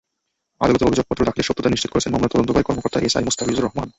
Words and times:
আদালতে 0.61 0.83
অভিযোগপত্র 0.85 1.27
দাখিলের 1.27 1.47
সত্যতা 1.47 1.69
নিশ্চিত 1.69 1.89
করেছেন 1.91 2.11
মামলার 2.13 2.31
তদন্তকারী 2.33 2.65
কর্মকর্তা 2.65 2.99
এসআই 3.01 3.25
মোস্তাফিজুর 3.27 3.65
রহমান। 3.65 3.87